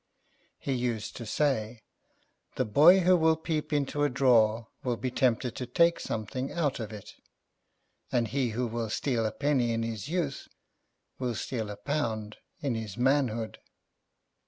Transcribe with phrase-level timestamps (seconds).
[0.57, 1.83] He used to say,
[2.55, 6.79] "The boy who will peep into a drawer will be tempted to take something out
[6.79, 7.13] of it,
[8.11, 10.47] and he who will steal a penny in his youth
[11.19, 13.59] will steal a pound in his manhood."